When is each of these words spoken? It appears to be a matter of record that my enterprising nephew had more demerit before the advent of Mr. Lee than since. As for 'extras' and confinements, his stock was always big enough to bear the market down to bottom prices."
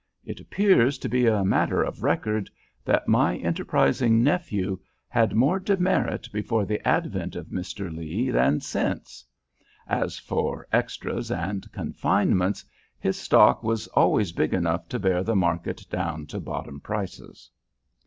It 0.25 0.39
appears 0.39 0.97
to 0.97 1.07
be 1.07 1.27
a 1.27 1.45
matter 1.45 1.83
of 1.83 2.01
record 2.01 2.49
that 2.83 3.07
my 3.07 3.37
enterprising 3.37 4.23
nephew 4.23 4.79
had 5.07 5.35
more 5.35 5.59
demerit 5.59 6.27
before 6.33 6.65
the 6.65 6.81
advent 6.87 7.35
of 7.35 7.49
Mr. 7.49 7.95
Lee 7.95 8.31
than 8.31 8.61
since. 8.61 9.23
As 9.87 10.17
for 10.17 10.67
'extras' 10.73 11.29
and 11.29 11.71
confinements, 11.71 12.65
his 12.97 13.19
stock 13.19 13.61
was 13.63 13.85
always 13.89 14.31
big 14.31 14.55
enough 14.55 14.89
to 14.89 14.97
bear 14.97 15.21
the 15.21 15.35
market 15.35 15.85
down 15.91 16.25
to 16.25 16.39
bottom 16.39 16.79
prices." 16.79 17.51